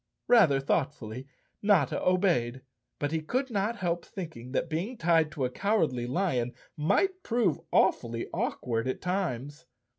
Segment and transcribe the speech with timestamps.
[0.27, 1.27] Rather thoughtfully
[1.61, 2.63] Notta obeyed,
[2.97, 7.59] but he could not help thinking that being tied to a Cowardly Lion might prove
[7.71, 9.67] awfully awkward at times.